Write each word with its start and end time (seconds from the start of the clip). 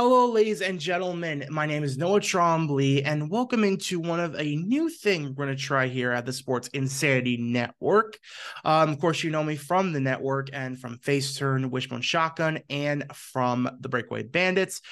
Hello, 0.00 0.30
ladies 0.30 0.62
and 0.62 0.78
gentlemen. 0.78 1.44
My 1.50 1.66
name 1.66 1.82
is 1.82 1.98
Noah 1.98 2.20
Trombley, 2.20 3.02
and 3.04 3.28
welcome 3.28 3.64
into 3.64 3.98
one 3.98 4.20
of 4.20 4.36
a 4.36 4.54
new 4.54 4.88
thing 4.88 5.24
we're 5.24 5.46
going 5.46 5.48
to 5.48 5.60
try 5.60 5.88
here 5.88 6.12
at 6.12 6.24
the 6.24 6.32
Sports 6.32 6.68
Insanity 6.68 7.36
Network. 7.36 8.16
Um, 8.64 8.90
of 8.90 9.00
course, 9.00 9.24
you 9.24 9.30
know 9.30 9.42
me 9.42 9.56
from 9.56 9.92
the 9.92 9.98
network 9.98 10.50
and 10.52 10.78
from 10.78 10.98
Face 10.98 11.36
Turn, 11.36 11.68
Wishbone 11.72 12.02
Shotgun, 12.02 12.60
and 12.70 13.06
from 13.12 13.68
the 13.80 13.88
Breakaway 13.88 14.22
Bandits. 14.22 14.82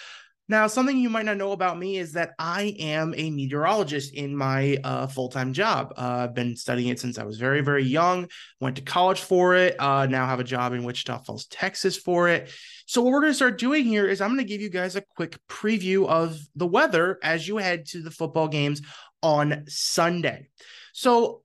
Now, 0.48 0.66
something 0.66 0.96
you 0.96 1.10
might 1.10 1.24
not 1.24 1.36
know 1.36 1.52
about 1.52 1.78
me 1.78 1.98
is 1.98 2.12
that 2.12 2.32
I 2.38 2.74
am 2.78 3.14
a 3.16 3.30
meteorologist 3.30 4.12
in 4.12 4.36
my 4.36 4.78
uh, 4.82 5.06
full 5.06 5.28
time 5.28 5.52
job. 5.52 5.92
Uh, 5.96 6.26
I've 6.28 6.34
been 6.34 6.56
studying 6.56 6.88
it 6.88 6.98
since 6.98 7.16
I 7.18 7.24
was 7.24 7.38
very, 7.38 7.62
very 7.62 7.84
young. 7.84 8.28
Went 8.60 8.76
to 8.76 8.82
college 8.82 9.20
for 9.20 9.54
it. 9.54 9.74
Uh, 9.78 10.06
now 10.06 10.26
have 10.26 10.40
a 10.40 10.44
job 10.44 10.72
in 10.72 10.82
Wichita 10.82 11.18
Falls, 11.18 11.46
Texas 11.46 11.96
for 11.96 12.28
it. 12.28 12.50
So, 12.86 13.02
what 13.02 13.12
we're 13.12 13.20
going 13.20 13.32
to 13.32 13.36
start 13.36 13.58
doing 13.58 13.84
here 13.84 14.06
is 14.06 14.20
I'm 14.20 14.28
going 14.30 14.38
to 14.38 14.44
give 14.44 14.60
you 14.60 14.70
guys 14.70 14.96
a 14.96 15.02
quick 15.16 15.38
preview 15.48 16.06
of 16.08 16.38
the 16.54 16.66
weather 16.66 17.18
as 17.22 17.46
you 17.46 17.56
head 17.56 17.86
to 17.86 18.02
the 18.02 18.10
football 18.10 18.48
games 18.48 18.80
on 19.22 19.64
Sunday. 19.68 20.48
So, 20.92 21.42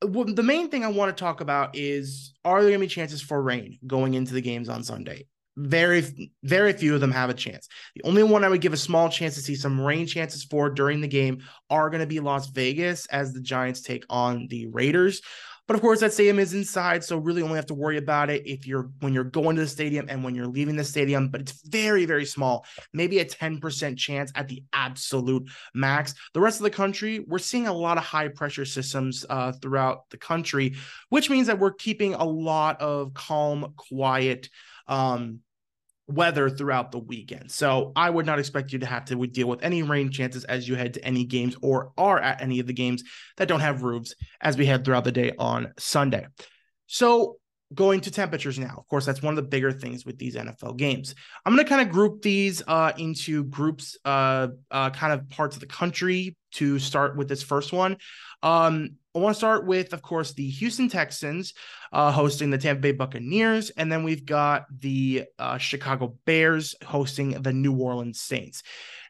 the 0.00 0.42
main 0.42 0.68
thing 0.68 0.84
I 0.84 0.88
want 0.88 1.16
to 1.16 1.20
talk 1.20 1.40
about 1.40 1.76
is 1.76 2.34
are 2.44 2.60
there 2.60 2.70
going 2.70 2.80
to 2.80 2.86
be 2.86 2.88
chances 2.88 3.22
for 3.22 3.40
rain 3.40 3.78
going 3.86 4.14
into 4.14 4.34
the 4.34 4.42
games 4.42 4.68
on 4.68 4.82
Sunday? 4.82 5.26
very 5.56 6.32
very 6.42 6.72
few 6.72 6.94
of 6.94 7.00
them 7.00 7.12
have 7.12 7.30
a 7.30 7.34
chance 7.34 7.68
the 7.94 8.02
only 8.02 8.22
one 8.22 8.42
i 8.42 8.48
would 8.48 8.60
give 8.60 8.72
a 8.72 8.76
small 8.76 9.08
chance 9.08 9.34
to 9.34 9.40
see 9.40 9.54
some 9.54 9.80
rain 9.80 10.06
chances 10.06 10.42
for 10.42 10.68
during 10.68 11.00
the 11.00 11.06
game 11.06 11.40
are 11.70 11.90
going 11.90 12.00
to 12.00 12.06
be 12.06 12.18
las 12.18 12.48
vegas 12.48 13.06
as 13.06 13.32
the 13.32 13.40
giants 13.40 13.80
take 13.80 14.04
on 14.10 14.48
the 14.48 14.66
raiders 14.66 15.22
but 15.66 15.74
of 15.74 15.80
course 15.80 16.00
that 16.00 16.12
stadium 16.12 16.38
is 16.38 16.54
inside 16.54 17.02
so 17.02 17.16
really 17.16 17.42
only 17.42 17.56
have 17.56 17.66
to 17.66 17.74
worry 17.74 17.96
about 17.96 18.30
it 18.30 18.46
if 18.46 18.66
you're 18.66 18.90
when 19.00 19.12
you're 19.12 19.24
going 19.24 19.56
to 19.56 19.62
the 19.62 19.68
stadium 19.68 20.06
and 20.08 20.22
when 20.22 20.34
you're 20.34 20.46
leaving 20.46 20.76
the 20.76 20.84
stadium 20.84 21.28
but 21.28 21.40
it's 21.40 21.66
very 21.68 22.04
very 22.04 22.24
small 22.24 22.66
maybe 22.92 23.18
a 23.18 23.24
10% 23.24 23.96
chance 23.96 24.32
at 24.34 24.48
the 24.48 24.62
absolute 24.72 25.48
max. 25.74 26.14
The 26.32 26.40
rest 26.40 26.60
of 26.60 26.64
the 26.64 26.70
country 26.70 27.20
we're 27.20 27.38
seeing 27.38 27.66
a 27.66 27.72
lot 27.72 27.98
of 27.98 28.04
high 28.04 28.28
pressure 28.28 28.64
systems 28.64 29.24
uh, 29.28 29.52
throughout 29.52 30.10
the 30.10 30.16
country 30.16 30.74
which 31.08 31.30
means 31.30 31.46
that 31.46 31.58
we're 31.58 31.72
keeping 31.72 32.14
a 32.14 32.24
lot 32.24 32.80
of 32.80 33.14
calm 33.14 33.72
quiet 33.76 34.48
um, 34.86 35.40
weather 36.06 36.50
throughout 36.50 36.92
the 36.92 36.98
weekend. 36.98 37.50
So 37.50 37.92
I 37.96 38.10
would 38.10 38.26
not 38.26 38.38
expect 38.38 38.72
you 38.72 38.78
to 38.80 38.86
have 38.86 39.06
to 39.06 39.26
deal 39.26 39.48
with 39.48 39.62
any 39.62 39.82
rain 39.82 40.10
chances 40.10 40.44
as 40.44 40.68
you 40.68 40.74
head 40.74 40.94
to 40.94 41.04
any 41.04 41.24
games 41.24 41.56
or 41.62 41.92
are 41.96 42.18
at 42.18 42.42
any 42.42 42.60
of 42.60 42.66
the 42.66 42.72
games 42.72 43.02
that 43.36 43.48
don't 43.48 43.60
have 43.60 43.82
roofs 43.82 44.14
as 44.40 44.56
we 44.56 44.66
head 44.66 44.84
throughout 44.84 45.04
the 45.04 45.12
day 45.12 45.32
on 45.38 45.72
Sunday. 45.78 46.26
So 46.86 47.38
going 47.74 48.00
to 48.02 48.10
temperatures 48.10 48.58
now. 48.58 48.74
Of 48.76 48.86
course, 48.88 49.04
that's 49.04 49.22
one 49.22 49.32
of 49.32 49.36
the 49.36 49.48
bigger 49.48 49.72
things 49.72 50.04
with 50.04 50.18
these 50.18 50.36
NFL 50.36 50.76
games. 50.76 51.14
I'm 51.44 51.54
going 51.54 51.64
to 51.64 51.68
kind 51.68 51.86
of 51.86 51.92
group 51.92 52.22
these 52.22 52.62
uh, 52.66 52.92
into 52.96 53.44
groups, 53.44 53.96
uh, 54.04 54.48
uh, 54.70 54.90
kind 54.90 55.12
of 55.12 55.28
parts 55.30 55.56
of 55.56 55.60
the 55.60 55.66
country 55.66 56.36
to 56.52 56.78
start 56.78 57.16
with 57.16 57.28
this 57.28 57.42
first 57.42 57.72
one. 57.72 57.96
Um, 58.42 58.96
I 59.14 59.20
want 59.20 59.34
to 59.34 59.38
start 59.38 59.66
with, 59.66 59.92
of 59.92 60.02
course, 60.02 60.32
the 60.32 60.48
Houston 60.48 60.88
Texans 60.88 61.54
uh, 61.92 62.10
hosting 62.10 62.50
the 62.50 62.58
Tampa 62.58 62.80
Bay 62.80 62.92
Buccaneers, 62.92 63.70
and 63.70 63.90
then 63.90 64.02
we've 64.02 64.26
got 64.26 64.64
the 64.76 65.24
uh, 65.38 65.58
Chicago 65.58 66.16
Bears 66.24 66.74
hosting 66.84 67.30
the 67.42 67.52
New 67.52 67.76
Orleans 67.76 68.20
Saints. 68.20 68.62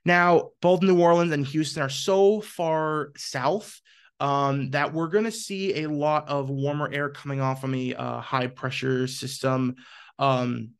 Now, 0.04 0.50
both 0.60 0.82
New 0.82 1.00
Orleans 1.00 1.32
and 1.32 1.46
Houston 1.46 1.82
are 1.82 1.88
so 1.88 2.42
far 2.42 3.12
south 3.16 3.80
um, 4.20 4.70
that 4.70 4.92
we're 4.92 5.08
going 5.08 5.24
to 5.24 5.32
see 5.32 5.82
a 5.82 5.88
lot 5.88 6.28
of 6.28 6.50
warmer 6.50 6.90
air 6.92 7.10
coming 7.10 7.40
off 7.40 7.60
from 7.60 7.74
a 7.74 7.94
uh, 7.94 8.20
high 8.20 8.46
pressure 8.46 9.06
system. 9.06 9.76
Um, 10.18 10.70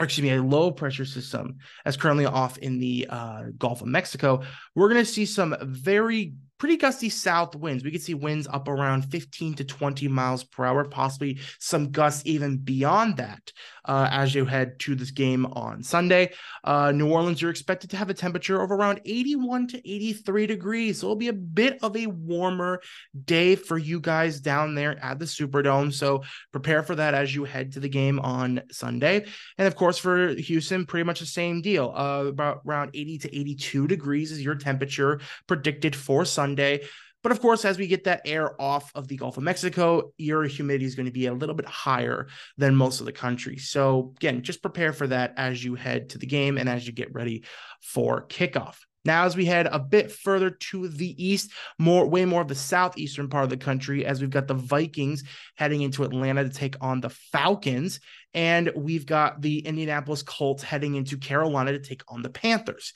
excuse 0.00 0.24
me, 0.24 0.34
a 0.34 0.42
low 0.42 0.70
pressure 0.70 1.04
system 1.04 1.58
that's 1.84 1.96
currently 1.96 2.26
off 2.26 2.58
in 2.58 2.78
the 2.78 3.06
uh, 3.08 3.44
Gulf 3.56 3.80
of 3.80 3.86
Mexico. 3.86 4.42
We're 4.74 4.88
going 4.88 5.04
to 5.04 5.10
see 5.10 5.24
some 5.24 5.56
very 5.60 6.34
pretty 6.64 6.78
gusty 6.78 7.10
south 7.10 7.54
winds. 7.54 7.84
We 7.84 7.90
could 7.90 8.00
see 8.00 8.14
winds 8.14 8.48
up 8.50 8.68
around 8.68 9.02
15 9.02 9.52
to 9.56 9.64
20 9.66 10.08
miles 10.08 10.44
per 10.44 10.64
hour, 10.64 10.82
possibly 10.86 11.38
some 11.58 11.90
gusts 11.90 12.22
even 12.24 12.56
beyond 12.56 13.18
that 13.18 13.52
uh, 13.84 14.08
as 14.10 14.34
you 14.34 14.46
head 14.46 14.78
to 14.78 14.94
this 14.94 15.10
game 15.10 15.44
on 15.44 15.82
Sunday. 15.82 16.32
Uh, 16.62 16.90
New 16.90 17.12
Orleans, 17.12 17.42
you're 17.42 17.50
expected 17.50 17.90
to 17.90 17.98
have 17.98 18.08
a 18.08 18.14
temperature 18.14 18.62
of 18.62 18.72
around 18.72 19.02
81 19.04 19.68
to 19.68 19.78
83 19.78 20.46
degrees. 20.46 21.00
So 21.00 21.08
it'll 21.08 21.16
be 21.16 21.28
a 21.28 21.34
bit 21.34 21.78
of 21.82 21.96
a 21.98 22.06
warmer 22.06 22.80
day 23.26 23.56
for 23.56 23.76
you 23.76 24.00
guys 24.00 24.40
down 24.40 24.74
there 24.74 24.98
at 25.04 25.18
the 25.18 25.26
Superdome. 25.26 25.92
So 25.92 26.22
prepare 26.50 26.82
for 26.82 26.94
that 26.94 27.12
as 27.12 27.34
you 27.34 27.44
head 27.44 27.72
to 27.72 27.80
the 27.80 27.90
game 27.90 28.18
on 28.20 28.62
Sunday. 28.70 29.26
And 29.58 29.68
of 29.68 29.76
course, 29.76 29.98
for 29.98 30.28
Houston, 30.28 30.86
pretty 30.86 31.04
much 31.04 31.20
the 31.20 31.26
same 31.26 31.60
deal. 31.60 31.92
Uh, 31.94 32.24
about 32.28 32.62
around 32.66 32.92
80 32.94 33.18
to 33.18 33.36
82 33.38 33.86
degrees 33.86 34.32
is 34.32 34.42
your 34.42 34.54
temperature 34.54 35.20
predicted 35.46 35.94
for 35.94 36.24
Sunday. 36.24 36.53
But 36.56 37.32
of 37.32 37.40
course, 37.40 37.64
as 37.64 37.78
we 37.78 37.86
get 37.86 38.04
that 38.04 38.20
air 38.26 38.60
off 38.60 38.92
of 38.94 39.08
the 39.08 39.16
Gulf 39.16 39.38
of 39.38 39.42
Mexico, 39.42 40.12
your 40.18 40.44
humidity 40.44 40.84
is 40.84 40.94
going 40.94 41.06
to 41.06 41.12
be 41.12 41.26
a 41.26 41.32
little 41.32 41.54
bit 41.54 41.64
higher 41.64 42.28
than 42.58 42.76
most 42.76 43.00
of 43.00 43.06
the 43.06 43.12
country. 43.12 43.56
So, 43.56 44.12
again, 44.16 44.42
just 44.42 44.60
prepare 44.60 44.92
for 44.92 45.06
that 45.06 45.32
as 45.38 45.64
you 45.64 45.74
head 45.74 46.10
to 46.10 46.18
the 46.18 46.26
game 46.26 46.58
and 46.58 46.68
as 46.68 46.86
you 46.86 46.92
get 46.92 47.14
ready 47.14 47.44
for 47.80 48.26
kickoff. 48.26 48.76
Now, 49.06 49.24
as 49.24 49.36
we 49.36 49.46
head 49.46 49.68
a 49.70 49.78
bit 49.78 50.12
further 50.12 50.50
to 50.50 50.88
the 50.88 51.24
east, 51.24 51.50
more 51.78 52.06
way 52.06 52.26
more 52.26 52.42
of 52.42 52.48
the 52.48 52.54
southeastern 52.54 53.28
part 53.28 53.44
of 53.44 53.50
the 53.50 53.56
country, 53.56 54.04
as 54.04 54.20
we've 54.20 54.30
got 54.30 54.46
the 54.46 54.54
Vikings 54.54 55.24
heading 55.56 55.82
into 55.82 56.04
Atlanta 56.04 56.44
to 56.44 56.50
take 56.50 56.76
on 56.80 57.00
the 57.00 57.10
Falcons, 57.10 58.00
and 58.32 58.70
we've 58.76 59.06
got 59.06 59.42
the 59.42 59.60
Indianapolis 59.60 60.22
Colts 60.22 60.62
heading 60.62 60.94
into 60.94 61.18
Carolina 61.18 61.72
to 61.72 61.80
take 61.80 62.02
on 62.08 62.22
the 62.22 62.30
Panthers. 62.30 62.92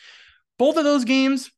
Both 0.58 0.76
of 0.76 0.84
those 0.84 1.04
games, 1.04 1.50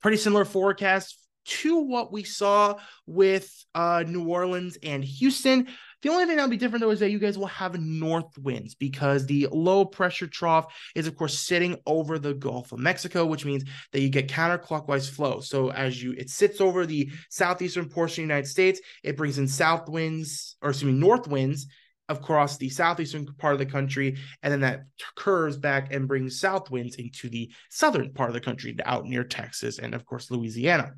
pretty 0.00 0.16
similar 0.16 0.44
forecast 0.44 1.16
to 1.48 1.78
what 1.78 2.12
we 2.12 2.24
saw 2.24 2.76
with 3.06 3.50
uh, 3.74 4.04
New 4.06 4.28
Orleans 4.28 4.76
and 4.82 5.02
Houston. 5.02 5.68
The 6.02 6.10
only 6.10 6.26
thing 6.26 6.36
that'll 6.36 6.50
be 6.50 6.56
different 6.56 6.82
though 6.82 6.90
is 6.90 7.00
that 7.00 7.10
you 7.10 7.18
guys 7.18 7.36
will 7.36 7.46
have 7.46 7.80
north 7.80 8.36
winds 8.38 8.74
because 8.74 9.26
the 9.26 9.48
low 9.50 9.84
pressure 9.84 10.28
trough 10.28 10.66
is 10.94 11.08
of 11.08 11.16
course 11.16 11.38
sitting 11.38 11.76
over 11.86 12.18
the 12.18 12.34
Gulf 12.34 12.70
of 12.70 12.78
Mexico, 12.78 13.26
which 13.26 13.44
means 13.44 13.64
that 13.92 14.00
you 14.00 14.08
get 14.08 14.28
counterclockwise 14.28 15.10
flow. 15.10 15.40
So 15.40 15.72
as 15.72 16.00
you 16.00 16.12
it 16.12 16.30
sits 16.30 16.60
over 16.60 16.86
the 16.86 17.10
southeastern 17.30 17.88
portion 17.88 18.22
of 18.22 18.28
the 18.28 18.34
United 18.34 18.48
States, 18.48 18.80
it 19.02 19.16
brings 19.16 19.38
in 19.38 19.48
south 19.48 19.88
winds 19.88 20.56
or 20.62 20.70
excuse 20.70 20.92
me 20.92 20.98
north 20.98 21.26
winds 21.26 21.66
across 22.08 22.56
the 22.56 22.68
southeastern 22.68 23.26
part 23.38 23.52
of 23.52 23.58
the 23.58 23.66
country, 23.66 24.16
and 24.42 24.52
then 24.52 24.60
that 24.60 24.84
curves 25.14 25.56
back 25.56 25.92
and 25.92 26.08
brings 26.08 26.40
south 26.40 26.70
winds 26.70 26.96
into 26.96 27.28
the 27.28 27.50
southern 27.70 28.12
part 28.12 28.30
of 28.30 28.34
the 28.34 28.40
country, 28.40 28.76
out 28.84 29.06
near 29.06 29.24
Texas 29.24 29.78
and 29.78 29.94
of 29.94 30.04
course 30.04 30.30
Louisiana. 30.30 30.94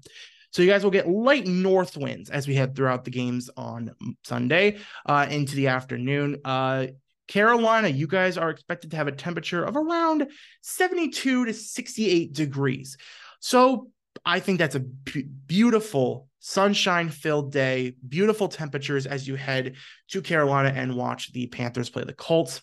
So 0.52 0.62
you 0.62 0.68
guys 0.68 0.82
will 0.82 0.90
get 0.90 1.08
light 1.08 1.46
north 1.46 1.96
winds 1.96 2.28
as 2.28 2.48
we 2.48 2.54
head 2.54 2.74
throughout 2.74 3.04
the 3.04 3.10
games 3.10 3.50
on 3.56 3.92
Sunday 4.24 4.78
uh, 5.06 5.26
into 5.30 5.54
the 5.54 5.68
afternoon. 5.68 6.40
Uh, 6.44 6.88
Carolina, 7.28 7.86
you 7.86 8.08
guys 8.08 8.36
are 8.36 8.50
expected 8.50 8.90
to 8.90 8.96
have 8.96 9.06
a 9.06 9.12
temperature 9.12 9.62
of 9.62 9.76
around 9.76 10.26
72 10.62 11.44
to 11.44 11.54
68 11.54 12.32
degrees. 12.32 12.96
So 13.38 13.88
I 14.24 14.40
think 14.40 14.58
that's 14.58 14.74
a 14.74 14.80
beautiful 14.80 16.28
sunshine 16.40 17.10
filled 17.10 17.52
day, 17.52 17.94
beautiful 18.06 18.48
temperatures 18.48 19.06
as 19.06 19.28
you 19.28 19.36
head 19.36 19.76
to 20.08 20.22
Carolina 20.22 20.72
and 20.74 20.96
watch 20.96 21.32
the 21.32 21.46
Panthers 21.46 21.90
play 21.90 22.04
the 22.04 22.12
Colts. 22.12 22.62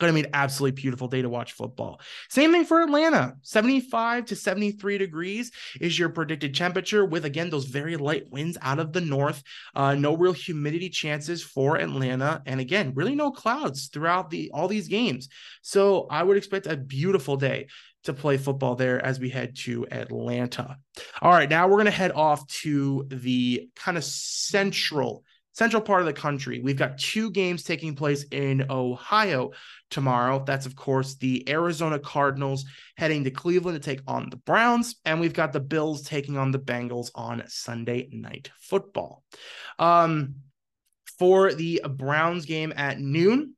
Going 0.00 0.12
to 0.12 0.20
be 0.20 0.26
an 0.26 0.34
absolutely 0.34 0.80
beautiful 0.80 1.06
day 1.06 1.22
to 1.22 1.28
watch 1.28 1.52
football. 1.52 2.00
Same 2.28 2.50
thing 2.50 2.64
for 2.64 2.82
Atlanta. 2.82 3.34
75 3.42 4.24
to 4.26 4.34
73 4.34 4.98
degrees 4.98 5.52
is 5.80 5.96
your 5.96 6.08
predicted 6.08 6.56
temperature, 6.56 7.04
with 7.04 7.24
again 7.24 7.50
those 7.50 7.66
very 7.66 7.96
light 7.96 8.24
winds 8.28 8.58
out 8.62 8.80
of 8.80 8.92
the 8.92 9.00
north. 9.00 9.44
Uh, 9.76 9.94
no 9.94 10.16
real 10.16 10.32
humidity 10.32 10.88
chances 10.88 11.44
for 11.44 11.76
Atlanta, 11.76 12.42
and 12.46 12.58
again, 12.58 12.94
really 12.96 13.14
no 13.14 13.30
clouds 13.30 13.88
throughout 13.88 14.28
the 14.30 14.50
all 14.52 14.66
these 14.66 14.88
games. 14.88 15.28
So 15.60 16.08
I 16.10 16.24
would 16.24 16.36
expect 16.36 16.66
a 16.66 16.76
beautiful 16.76 17.36
day 17.36 17.68
to 18.04 18.12
play 18.12 18.36
football 18.36 18.74
there 18.74 19.04
as 19.04 19.20
we 19.20 19.28
head 19.30 19.56
to 19.56 19.86
Atlanta. 19.90 20.76
All 21.20 21.30
right, 21.30 21.48
now 21.48 21.66
we're 21.68 21.76
going 21.76 21.84
to 21.86 21.90
head 21.90 22.12
off 22.12 22.46
to 22.48 23.06
the 23.08 23.68
kind 23.76 23.96
of 23.96 24.04
central 24.04 25.24
central 25.52 25.82
part 25.82 26.00
of 26.00 26.06
the 26.06 26.12
country. 26.12 26.60
We've 26.60 26.76
got 26.76 26.98
two 26.98 27.30
games 27.30 27.62
taking 27.62 27.94
place 27.94 28.24
in 28.30 28.66
Ohio 28.70 29.50
tomorrow. 29.90 30.42
That's, 30.44 30.66
of 30.66 30.74
course, 30.74 31.16
the 31.16 31.48
Arizona 31.48 31.98
Cardinals 31.98 32.64
heading 32.96 33.24
to 33.24 33.30
Cleveland 33.30 33.80
to 33.80 33.84
take 33.84 34.02
on 34.06 34.30
the 34.30 34.36
Browns. 34.36 34.96
And 35.04 35.20
we've 35.20 35.34
got 35.34 35.52
the 35.52 35.60
Bills 35.60 36.02
taking 36.02 36.38
on 36.38 36.50
the 36.50 36.58
Bengals 36.58 37.10
on 37.14 37.42
Sunday 37.46 38.08
night 38.12 38.50
football. 38.60 39.24
Um, 39.78 40.36
for 41.18 41.52
the 41.52 41.82
Browns 41.88 42.46
game 42.46 42.72
at 42.74 42.98
noon, 42.98 43.54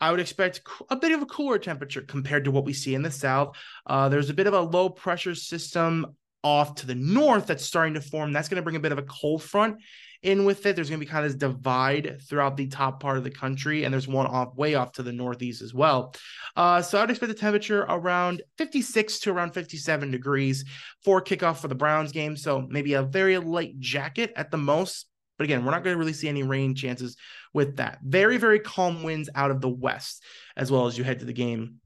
I 0.00 0.10
would 0.10 0.20
expect 0.20 0.62
a 0.90 0.96
bit 0.96 1.12
of 1.12 1.22
a 1.22 1.26
cooler 1.26 1.58
temperature 1.58 2.02
compared 2.02 2.44
to 2.44 2.50
what 2.50 2.64
we 2.64 2.72
see 2.72 2.94
in 2.94 3.02
the 3.02 3.10
south. 3.10 3.56
Uh, 3.86 4.08
there's 4.08 4.30
a 4.30 4.34
bit 4.34 4.46
of 4.46 4.54
a 4.54 4.60
low 4.60 4.88
pressure 4.88 5.34
system 5.34 6.14
off 6.44 6.76
to 6.76 6.86
the 6.86 6.94
north 6.94 7.46
that's 7.46 7.64
starting 7.64 7.94
to 7.94 8.00
form. 8.00 8.32
That's 8.32 8.48
going 8.48 8.56
to 8.56 8.62
bring 8.62 8.76
a 8.76 8.80
bit 8.80 8.92
of 8.92 8.98
a 8.98 9.02
cold 9.02 9.42
front 9.42 9.78
in 10.22 10.44
with 10.44 10.64
it. 10.66 10.76
There's 10.76 10.88
going 10.88 11.00
to 11.00 11.06
be 11.06 11.10
kind 11.10 11.24
of 11.24 11.32
this 11.32 11.38
divide 11.38 12.20
throughout 12.22 12.56
the 12.56 12.68
top 12.68 13.00
part 13.00 13.18
of 13.18 13.24
the 13.24 13.30
country, 13.30 13.84
and 13.84 13.92
there's 13.92 14.08
one 14.08 14.26
off 14.26 14.54
way 14.54 14.74
off 14.74 14.92
to 14.92 15.02
the 15.02 15.12
northeast 15.12 15.62
as 15.62 15.74
well. 15.74 16.14
Uh, 16.56 16.82
so 16.82 17.00
I'd 17.00 17.10
expect 17.10 17.32
the 17.32 17.38
temperature 17.38 17.82
around 17.82 18.42
56 18.56 19.20
to 19.20 19.30
around 19.30 19.52
57 19.52 20.10
degrees 20.10 20.64
for 21.04 21.22
kickoff 21.22 21.58
for 21.58 21.68
the 21.68 21.74
Browns 21.74 22.12
game. 22.12 22.36
So 22.36 22.66
maybe 22.68 22.94
a 22.94 23.02
very 23.02 23.38
light 23.38 23.78
jacket 23.78 24.32
at 24.36 24.50
the 24.50 24.58
most. 24.58 25.06
But 25.38 25.44
again, 25.44 25.64
we're 25.64 25.70
not 25.70 25.84
going 25.84 25.94
to 25.94 25.98
really 25.98 26.12
see 26.12 26.28
any 26.28 26.42
rain 26.42 26.74
chances 26.74 27.16
with 27.54 27.76
that. 27.76 28.00
Very, 28.02 28.36
very 28.36 28.58
calm 28.58 29.02
winds 29.02 29.30
out 29.34 29.50
of 29.50 29.60
the 29.60 29.68
west 29.68 30.22
as 30.56 30.70
well 30.70 30.86
as 30.86 30.98
you 30.98 31.04
head 31.04 31.20
to 31.20 31.24
the 31.24 31.32
game 31.32 31.76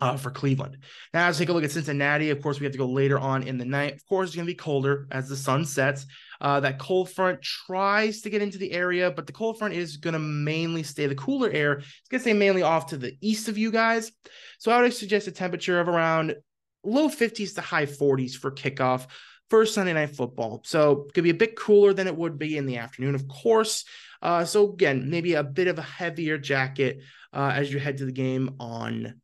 uh, 0.00 0.16
for 0.16 0.30
Cleveland. 0.30 0.78
Now, 1.12 1.26
let's 1.26 1.38
take 1.38 1.48
a 1.48 1.52
look 1.52 1.64
at 1.64 1.70
Cincinnati. 1.70 2.30
Of 2.30 2.42
course, 2.42 2.60
we 2.60 2.64
have 2.64 2.72
to 2.72 2.78
go 2.78 2.86
later 2.86 3.18
on 3.18 3.42
in 3.42 3.58
the 3.58 3.64
night. 3.64 3.94
Of 3.94 4.06
course, 4.06 4.28
it's 4.28 4.36
going 4.36 4.46
to 4.46 4.52
be 4.52 4.56
colder 4.56 5.06
as 5.10 5.28
the 5.28 5.36
sun 5.36 5.64
sets. 5.64 6.06
Uh, 6.40 6.60
that 6.60 6.78
cold 6.78 7.10
front 7.10 7.40
tries 7.42 8.20
to 8.22 8.30
get 8.30 8.42
into 8.42 8.58
the 8.58 8.72
area, 8.72 9.10
but 9.10 9.26
the 9.26 9.32
cold 9.32 9.58
front 9.58 9.74
is 9.74 9.96
going 9.96 10.12
to 10.12 10.18
mainly 10.18 10.82
stay 10.82 11.06
the 11.06 11.14
cooler 11.14 11.50
air. 11.50 11.74
It's 11.74 12.08
going 12.10 12.18
to 12.18 12.22
stay 12.22 12.32
mainly 12.32 12.62
off 12.62 12.88
to 12.88 12.96
the 12.96 13.16
east 13.20 13.48
of 13.48 13.56
you 13.56 13.70
guys. 13.70 14.12
So 14.58 14.70
I 14.70 14.82
would 14.82 14.94
suggest 14.94 15.26
a 15.26 15.32
temperature 15.32 15.80
of 15.80 15.88
around 15.88 16.36
low 16.84 17.08
50s 17.08 17.54
to 17.54 17.60
high 17.60 17.86
40s 17.86 18.34
for 18.34 18.50
kickoff 18.50 19.06
for 19.50 19.66
Sunday 19.66 19.92
night 19.92 20.16
football. 20.16 20.62
So 20.64 21.06
it 21.08 21.14
could 21.14 21.24
be 21.24 21.30
a 21.30 21.34
bit 21.34 21.56
cooler 21.56 21.92
than 21.92 22.06
it 22.06 22.16
would 22.16 22.38
be 22.38 22.56
in 22.56 22.66
the 22.66 22.78
afternoon, 22.78 23.14
of 23.14 23.28
course. 23.28 23.84
Uh, 24.22 24.44
so 24.44 24.72
again, 24.72 25.10
maybe 25.10 25.34
a 25.34 25.42
bit 25.42 25.68
of 25.68 25.78
a 25.78 25.82
heavier 25.82 26.38
jacket 26.38 27.00
uh, 27.32 27.52
as 27.54 27.72
you 27.72 27.78
head 27.78 27.98
to 27.98 28.06
the 28.06 28.12
game 28.12 28.56
on 28.58 29.20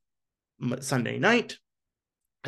Sunday 0.81 1.19
night 1.19 1.59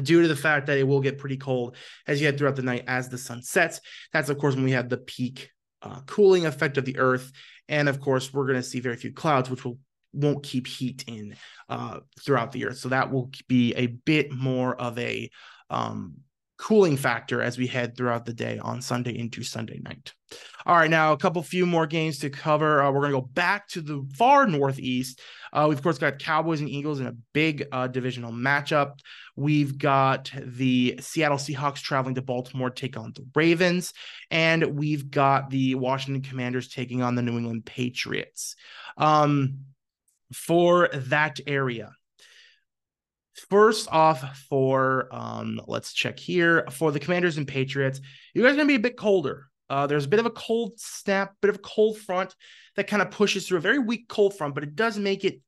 due 0.03 0.23
to 0.23 0.29
the 0.29 0.37
fact 0.37 0.67
that 0.67 0.79
it 0.79 0.87
will 0.87 1.01
get 1.01 1.19
pretty 1.19 1.37
cold 1.37 1.77
as 2.07 2.21
you 2.21 2.27
head 2.27 2.39
throughout 2.39 2.57
the 2.57 2.63
night 2.63 2.85
as 2.87 3.09
the 3.09 3.19
sun 3.19 3.43
sets. 3.43 3.81
That's, 4.13 4.29
of 4.29 4.39
course, 4.39 4.55
when 4.55 4.65
we 4.65 4.73
have 4.73 4.89
the 4.89 4.99
peak 4.99 5.51
uh, 5.83 6.01
cooling 6.07 6.47
effect 6.47 6.79
of 6.79 6.85
the 6.85 6.99
earth. 6.99 7.33
And 7.69 7.89
of 7.89 8.01
course, 8.01 8.33
we're 8.33 8.47
going 8.47 8.61
to 8.61 8.63
see 8.63 8.81
very 8.81 8.97
few 8.97 9.13
clouds, 9.13 9.51
which 9.51 9.65
will 9.65 9.79
won't 10.13 10.43
keep 10.43 10.67
heat 10.67 11.05
in 11.07 11.37
uh, 11.69 12.01
throughout 12.21 12.53
the 12.53 12.67
earth. 12.67 12.79
So 12.79 12.91
that 12.91 13.11
will 13.11 13.31
be 13.49 13.75
a 13.75 13.87
bit 13.87 14.31
more 14.31 14.75
of 14.75 14.99
a 14.99 15.31
um, 15.71 16.17
cooling 16.59 16.97
factor 16.97 17.43
as 17.43 17.59
we 17.59 17.67
head 17.67 17.97
throughout 17.97 18.25
the 18.25 18.33
day 18.33 18.59
on 18.59 18.81
Sunday 18.81 19.19
into 19.19 19.43
Sunday 19.43 19.81
night. 19.83 20.13
All 20.65 20.77
right, 20.77 20.91
now 20.91 21.13
a 21.13 21.17
couple 21.17 21.43
few 21.43 21.67
more 21.67 21.87
games 21.87 22.19
to 22.19 22.31
cover. 22.31 22.81
Uh, 22.81 22.91
we're 22.91 23.01
going 23.01 23.13
to 23.13 23.21
go 23.21 23.27
back 23.27 23.69
to 23.69 23.81
the 23.81 24.09
far 24.17 24.47
northeast. 24.47 25.21
Uh, 25.53 25.67
we've 25.69 25.79
of 25.79 25.83
course 25.83 25.99
got 25.99 26.21
Cowboys 26.21 26.61
and 26.61 26.69
Eagles 26.69 27.01
in 27.01 27.07
a 27.07 27.17
big 27.33 27.67
uh, 27.73 27.89
divisional 27.89 28.33
matchup. 28.33 28.93
We've 29.35 29.77
got 29.77 30.31
the 30.41 30.99
Seattle 31.01 31.39
Seahawks 31.39 31.81
traveling 31.81 32.15
to 32.15 32.23
Baltimore 32.23 32.71
take 32.71 32.97
on 32.97 33.13
the 33.15 33.27
Ravens, 33.35 33.93
and 34.31 34.79
we've 34.79 35.11
got 35.11 35.51
the 35.51 35.75
Washington 35.75 36.23
Commanders 36.23 36.69
taking 36.69 37.03
on 37.03 37.17
the 37.17 37.23
New 37.23 37.37
England 37.37 37.67
Patriots. 37.67 38.55
Um, 38.97 39.65
for 40.33 40.89
that 40.93 41.41
area, 41.47 41.93
First 43.49 43.89
off, 43.91 44.39
for 44.49 45.09
um, 45.11 45.61
let's 45.67 45.93
check 45.93 46.19
here 46.19 46.67
for 46.71 46.93
the 46.93 47.01
Commanders 47.01 47.39
and 47.39 47.49
Patriots, 47.49 48.01
you 48.35 48.43
guys 48.43 48.53
are 48.53 48.57
gonna 48.57 48.67
be 48.67 48.75
a 48.75 48.81
bit 48.81 48.97
colder. 48.97 49.47
Uh, 49.71 49.87
there's 49.87 50.05
a 50.05 50.09
bit 50.09 50.21
of 50.21 50.27
a 50.27 50.31
cold 50.31 50.75
snap, 50.77 51.35
bit 51.41 51.49
of 51.49 51.57
a 51.57 51.61
cold 51.61 51.97
front 51.97 52.35
that 52.77 52.87
kind 52.87 53.01
of 53.01 53.11
pushes 53.11 53.47
through 53.47 53.59
a 53.59 53.63
very 53.63 53.79
weak 53.79 54.07
cold 54.07 54.37
front, 54.37 54.55
but 54.55 54.63
it 54.63 54.77
does 54.77 54.99
make 54.99 55.25
it 55.25 55.41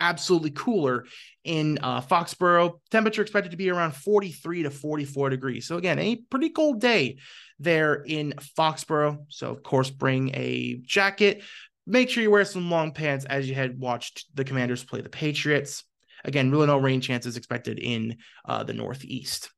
absolutely 0.00 0.50
cooler 0.50 1.04
in 1.44 1.78
uh, 1.82 2.00
Foxborough. 2.00 2.80
Temperature 2.90 3.22
expected 3.22 3.50
to 3.50 3.56
be 3.56 3.70
around 3.70 3.94
43 3.94 4.64
to 4.64 4.70
44 4.70 5.30
degrees. 5.30 5.66
So 5.66 5.76
again, 5.76 5.98
a 5.98 6.16
pretty 6.16 6.50
cold 6.50 6.80
day 6.80 7.18
there 7.58 7.94
in 7.94 8.34
Foxborough. 8.58 9.24
So 9.28 9.50
of 9.50 9.62
course, 9.62 9.90
bring 9.90 10.30
a 10.34 10.80
jacket. 10.82 11.42
Make 11.86 12.10
sure 12.10 12.22
you 12.22 12.30
wear 12.30 12.44
some 12.44 12.70
long 12.70 12.92
pants 12.92 13.24
as 13.24 13.48
you 13.48 13.54
had 13.54 13.78
watched 13.78 14.26
the 14.34 14.44
Commanders 14.44 14.84
play 14.84 15.00
the 15.00 15.08
Patriots. 15.08 15.84
Again, 16.24 16.50
really 16.50 16.66
no 16.66 16.78
rain 16.78 17.00
chances 17.00 17.36
expected 17.36 17.78
in 17.78 18.16
uh, 18.44 18.64
the 18.64 18.74
Northeast. 18.74 19.50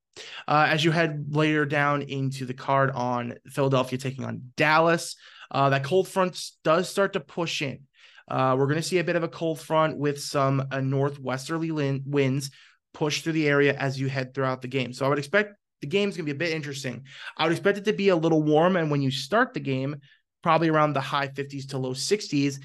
Uh, 0.47 0.67
as 0.69 0.85
you 0.85 0.91
head 0.91 1.27
later 1.31 1.65
down 1.65 2.03
into 2.03 2.45
the 2.45 2.55
card 2.55 2.91
on 2.91 3.35
Philadelphia 3.49 3.99
taking 3.99 4.25
on 4.25 4.53
Dallas, 4.57 5.17
uh, 5.51 5.71
that 5.71 5.85
cold 5.85 6.09
front 6.09 6.39
does 6.65 6.89
start 6.89 7.15
to 7.15 7.21
push 7.21 7.63
in. 7.63 7.81
Uh, 8.29 8.57
we're 8.59 8.67
going 8.67 8.77
to 8.77 8.83
see 8.83 8.99
a 8.99 9.05
bit 9.05 9.17
of 9.17 9.23
a 9.23 9.29
cold 9.29 9.61
front 9.61 9.99
with 9.99 10.21
some 10.21 10.67
uh, 10.71 10.81
northwesterly 10.81 11.71
lin- 11.71 12.03
winds 12.07 12.51
push 12.95 13.23
through 13.23 13.33
the 13.33 13.49
area 13.49 13.75
as 13.75 13.99
you 14.01 14.09
head 14.09 14.35
throughout 14.35 14.63
the 14.63 14.69
game. 14.69 14.93
So 14.93 15.05
I 15.05 15.09
would 15.09 15.19
expect 15.19 15.55
the 15.81 15.87
game's 15.87 16.17
going 16.17 16.27
to 16.27 16.33
be 16.33 16.37
a 16.37 16.49
bit 16.49 16.55
interesting. 16.55 17.05
I 17.37 17.45
would 17.45 17.53
expect 17.53 17.79
it 17.79 17.85
to 17.87 17.93
be 17.93 18.11
a 18.11 18.17
little 18.17 18.43
warm, 18.43 18.77
and 18.77 18.91
when 18.91 19.03
you 19.03 19.11
start 19.11 19.53
the 19.53 19.61
game, 19.61 19.97
probably 20.43 20.69
around 20.69 20.93
the 20.93 21.01
high 21.01 21.29
50s 21.29 21.69
to 21.71 21.79
low 21.79 21.93
60s. 21.93 22.59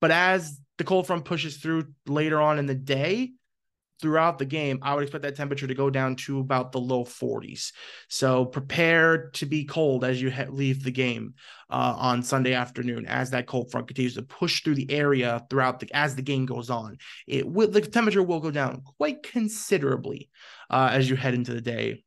But 0.00 0.10
as 0.10 0.60
the 0.76 0.84
cold 0.84 1.06
front 1.06 1.24
pushes 1.24 1.56
through 1.56 1.86
later 2.06 2.40
on 2.40 2.58
in 2.58 2.66
the 2.66 2.74
day, 2.74 3.32
throughout 4.00 4.38
the 4.38 4.44
game, 4.44 4.78
I 4.82 4.94
would 4.94 5.02
expect 5.02 5.22
that 5.22 5.36
temperature 5.36 5.66
to 5.66 5.74
go 5.74 5.90
down 5.90 6.16
to 6.16 6.40
about 6.40 6.72
the 6.72 6.80
low 6.80 7.04
40s. 7.04 7.72
So 8.08 8.44
prepare 8.44 9.30
to 9.30 9.46
be 9.46 9.64
cold 9.64 10.04
as 10.04 10.20
you 10.22 10.32
leave 10.48 10.82
the 10.82 10.90
game 10.90 11.34
uh, 11.70 11.94
on 11.96 12.22
Sunday 12.22 12.54
afternoon 12.54 13.06
as 13.06 13.30
that 13.30 13.46
cold 13.46 13.70
front 13.70 13.88
continues 13.88 14.14
to 14.14 14.22
push 14.22 14.62
through 14.62 14.76
the 14.76 14.90
area 14.90 15.44
throughout 15.50 15.80
the 15.80 15.88
as 15.94 16.14
the 16.14 16.22
game 16.22 16.46
goes 16.46 16.70
on. 16.70 16.98
It 17.26 17.46
will 17.46 17.70
the 17.70 17.80
temperature 17.80 18.22
will 18.22 18.40
go 18.40 18.50
down 18.50 18.82
quite 18.96 19.22
considerably 19.22 20.30
uh, 20.70 20.90
as 20.92 21.10
you 21.10 21.16
head 21.16 21.34
into 21.34 21.52
the 21.52 21.60
day 21.60 22.04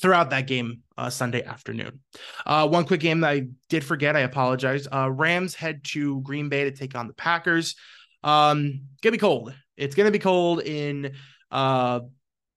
throughout 0.00 0.30
that 0.30 0.46
game 0.46 0.80
uh, 0.96 1.10
Sunday 1.10 1.42
afternoon. 1.44 2.00
Uh, 2.46 2.66
one 2.66 2.84
quick 2.84 3.00
game 3.00 3.20
that 3.20 3.30
I 3.30 3.46
did 3.68 3.84
forget, 3.84 4.16
I 4.16 4.20
apologize. 4.20 4.88
Uh, 4.92 5.10
Rams 5.10 5.54
head 5.54 5.84
to 5.84 6.20
Green 6.22 6.48
Bay 6.48 6.64
to 6.64 6.70
take 6.70 6.94
on 6.94 7.06
the 7.06 7.14
Packers. 7.14 7.76
Um, 8.24 8.82
gonna 9.02 9.12
be 9.12 9.18
cold. 9.18 9.54
It's 9.76 9.94
gonna 9.94 10.10
be 10.10 10.18
cold 10.18 10.62
in 10.62 11.12
uh, 11.50 12.00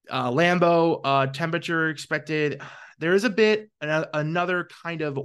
uh 0.09 0.31
Lambeau. 0.31 1.01
Uh, 1.03 1.27
temperature 1.27 1.89
expected. 1.89 2.61
There 2.97 3.13
is 3.13 3.25
a 3.25 3.29
bit 3.29 3.69
another 3.81 4.69
kind 4.81 5.01
of 5.01 5.19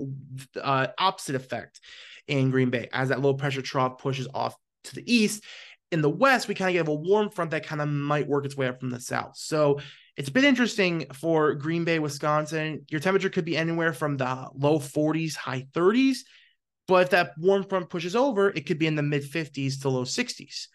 uh, 0.60 0.88
opposite 0.98 1.36
effect 1.36 1.78
in 2.26 2.50
Green 2.50 2.68
Bay 2.68 2.88
as 2.92 3.10
that 3.10 3.20
low 3.20 3.34
pressure 3.34 3.62
trough 3.62 3.98
pushes 3.98 4.26
off 4.34 4.56
to 4.84 4.96
the 4.96 5.12
east. 5.12 5.44
In 5.92 6.02
the 6.02 6.10
west, 6.10 6.48
we 6.48 6.56
kind 6.56 6.70
of 6.70 6.76
have 6.78 6.88
a 6.88 6.94
warm 6.94 7.30
front 7.30 7.52
that 7.52 7.64
kind 7.64 7.80
of 7.80 7.88
might 7.88 8.26
work 8.26 8.44
its 8.44 8.56
way 8.56 8.66
up 8.66 8.80
from 8.80 8.90
the 8.90 8.98
south. 8.98 9.36
So 9.36 9.78
it's 10.16 10.30
been 10.30 10.44
interesting 10.44 11.06
for 11.14 11.54
Green 11.54 11.84
Bay, 11.84 11.98
Wisconsin. 11.98 12.84
Your 12.90 13.00
temperature 13.00 13.30
could 13.30 13.44
be 13.44 13.56
anywhere 13.56 13.92
from 13.92 14.16
the 14.16 14.48
low 14.54 14.78
40s, 14.78 15.34
high 15.34 15.66
30s. 15.72 16.18
But 16.86 17.04
if 17.04 17.10
that 17.10 17.32
warm 17.38 17.64
front 17.64 17.88
pushes 17.88 18.16
over, 18.16 18.50
it 18.50 18.66
could 18.66 18.78
be 18.78 18.86
in 18.86 18.96
the 18.96 19.02
mid 19.02 19.22
50s 19.22 19.80
to 19.82 19.88
low 19.88 20.04
60s. 20.04 20.66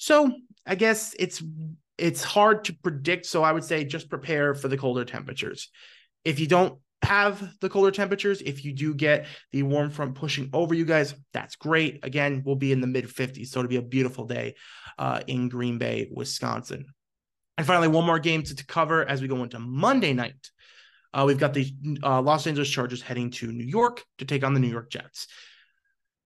So 0.00 0.32
I 0.66 0.76
guess 0.76 1.14
it's 1.18 1.42
it's 1.98 2.24
hard 2.24 2.64
to 2.64 2.72
predict. 2.82 3.26
So 3.26 3.42
I 3.42 3.52
would 3.52 3.64
say 3.64 3.84
just 3.84 4.08
prepare 4.08 4.54
for 4.54 4.68
the 4.68 4.78
colder 4.78 5.04
temperatures. 5.04 5.68
If 6.24 6.40
you 6.40 6.46
don't 6.46 6.78
have 7.02 7.52
the 7.60 7.68
colder 7.68 7.90
temperatures, 7.90 8.40
if 8.40 8.64
you 8.64 8.72
do 8.72 8.94
get 8.94 9.26
the 9.52 9.62
warm 9.62 9.90
front 9.90 10.14
pushing 10.14 10.48
over 10.54 10.72
you 10.72 10.86
guys, 10.86 11.14
that's 11.34 11.56
great. 11.56 12.02
Again, 12.02 12.42
we'll 12.46 12.56
be 12.56 12.72
in 12.72 12.80
the 12.80 12.86
mid 12.86 13.04
50s. 13.04 13.48
So 13.48 13.60
it'll 13.60 13.68
be 13.68 13.76
a 13.76 13.82
beautiful 13.82 14.24
day 14.24 14.54
uh, 14.98 15.20
in 15.26 15.50
Green 15.50 15.76
Bay, 15.76 16.08
Wisconsin. 16.10 16.86
And 17.58 17.66
finally, 17.66 17.88
one 17.88 18.06
more 18.06 18.18
game 18.18 18.42
to, 18.42 18.56
to 18.56 18.64
cover 18.64 19.06
as 19.06 19.20
we 19.20 19.28
go 19.28 19.42
into 19.42 19.58
Monday 19.58 20.14
night. 20.14 20.50
Uh, 21.12 21.24
we've 21.26 21.38
got 21.38 21.52
the 21.52 21.70
uh, 22.02 22.22
Los 22.22 22.46
Angeles 22.46 22.70
Chargers 22.70 23.02
heading 23.02 23.30
to 23.32 23.52
New 23.52 23.66
York 23.66 24.02
to 24.16 24.24
take 24.24 24.44
on 24.44 24.54
the 24.54 24.60
New 24.60 24.68
York 24.70 24.90
Jets. 24.90 25.26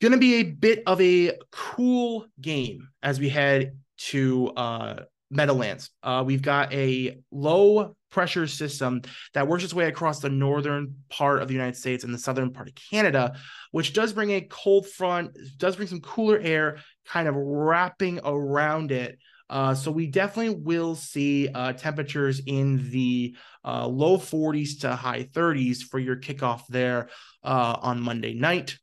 Going 0.05 0.13
to 0.13 0.19
be 0.19 0.35
a 0.35 0.43
bit 0.43 0.83
of 0.87 1.01
a 1.01 1.33
cool 1.51 2.27
game 2.39 2.91
as 3.03 3.19
we 3.19 3.31
head 3.31 3.79
to 4.11 4.53
uh, 4.55 4.97
Meadowlands. 5.31 5.89
Uh, 6.03 6.23
we've 6.27 6.43
got 6.43 6.71
a 6.75 7.23
low 7.31 7.97
pressure 8.11 8.47
system 8.47 9.01
that 9.33 9.49
works 9.49 9.65
its 9.65 9.73
way 9.73 9.87
across 9.87 10.21
the 10.21 10.29
northern 10.29 10.97
part 11.09 11.41
of 11.41 11.49
the 11.49 11.55
United 11.55 11.75
States 11.75 12.05
and 12.05 12.13
the 12.13 12.19
southern 12.19 12.53
part 12.53 12.69
of 12.69 12.75
Canada, 12.75 13.33
which 13.71 13.95
does 13.95 14.13
bring 14.13 14.33
a 14.33 14.43
cold 14.43 14.87
front, 14.87 15.39
does 15.57 15.77
bring 15.77 15.89
some 15.89 16.03
cooler 16.03 16.39
air 16.39 16.77
kind 17.07 17.27
of 17.27 17.35
wrapping 17.35 18.21
around 18.27 18.93
it 18.93 19.19
uh, 19.51 19.75
so 19.75 19.91
we 19.91 20.07
definitely 20.07 20.55
will 20.55 20.95
see 20.95 21.49
uh, 21.49 21.73
temperatures 21.73 22.41
in 22.47 22.91
the 22.91 23.37
uh, 23.65 23.87
low 23.87 24.17
40s 24.17 24.81
to 24.81 24.97
high 24.97 25.25
30s 25.25 25.83
for 25.83 25.99
your 25.99 26.17
kickoff 26.17 26.63
there 26.69 27.09
uh, 27.43 27.77
on 27.81 28.01
Monday 28.01 28.35
night. 28.35 28.79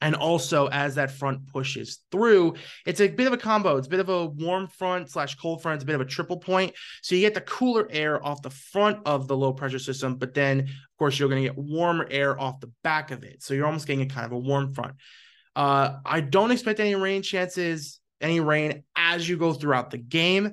And 0.00 0.14
also, 0.14 0.66
as 0.68 0.94
that 0.94 1.10
front 1.10 1.46
pushes 1.48 1.98
through, 2.10 2.54
it's 2.86 3.00
a 3.00 3.08
bit 3.08 3.26
of 3.26 3.32
a 3.32 3.36
combo. 3.36 3.76
It's 3.76 3.86
a 3.86 3.90
bit 3.90 4.00
of 4.00 4.08
a 4.08 4.26
warm 4.26 4.66
front 4.66 5.10
slash 5.10 5.34
cold 5.34 5.62
front. 5.62 5.76
It's 5.76 5.84
a 5.84 5.86
bit 5.86 5.94
of 5.94 6.00
a 6.00 6.06
triple 6.06 6.38
point. 6.38 6.72
So 7.02 7.14
you 7.14 7.20
get 7.20 7.34
the 7.34 7.42
cooler 7.42 7.86
air 7.90 8.24
off 8.24 8.42
the 8.42 8.50
front 8.50 9.00
of 9.04 9.28
the 9.28 9.36
low 9.36 9.52
pressure 9.52 9.78
system, 9.78 10.16
but 10.16 10.34
then, 10.34 10.60
of 10.60 10.96
course, 10.98 11.18
you're 11.18 11.28
going 11.28 11.42
to 11.42 11.48
get 11.48 11.58
warmer 11.58 12.06
air 12.10 12.40
off 12.40 12.60
the 12.60 12.72
back 12.82 13.10
of 13.10 13.24
it. 13.24 13.42
So 13.42 13.54
you're 13.54 13.66
almost 13.66 13.86
getting 13.86 14.02
a 14.02 14.06
kind 14.06 14.26
of 14.26 14.32
a 14.32 14.38
warm 14.38 14.72
front. 14.72 14.94
Uh, 15.54 15.96
I 16.04 16.20
don't 16.20 16.50
expect 16.50 16.80
any 16.80 16.94
rain 16.94 17.22
chances 17.22 18.00
any 18.20 18.40
rain 18.40 18.84
as 18.96 19.28
you 19.28 19.36
go 19.36 19.52
throughout 19.52 19.90
the 19.90 19.98
game. 19.98 20.52